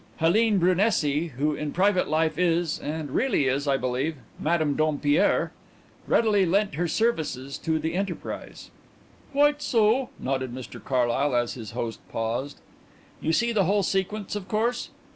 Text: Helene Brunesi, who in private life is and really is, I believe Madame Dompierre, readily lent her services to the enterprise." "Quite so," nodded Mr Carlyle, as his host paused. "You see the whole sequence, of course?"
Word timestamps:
Helene 0.17 0.57
Brunesi, 0.57 1.27
who 1.37 1.53
in 1.53 1.73
private 1.73 2.07
life 2.07 2.35
is 2.39 2.79
and 2.79 3.11
really 3.11 3.45
is, 3.45 3.67
I 3.67 3.77
believe 3.77 4.15
Madame 4.39 4.75
Dompierre, 4.75 5.51
readily 6.07 6.43
lent 6.43 6.73
her 6.73 6.87
services 6.87 7.55
to 7.59 7.77
the 7.77 7.93
enterprise." 7.93 8.71
"Quite 9.31 9.61
so," 9.61 10.09
nodded 10.17 10.55
Mr 10.55 10.83
Carlyle, 10.83 11.35
as 11.35 11.53
his 11.53 11.73
host 11.73 11.99
paused. 12.11 12.61
"You 13.21 13.31
see 13.31 13.51
the 13.51 13.65
whole 13.65 13.83
sequence, 13.83 14.35
of 14.35 14.47
course?" 14.47 14.89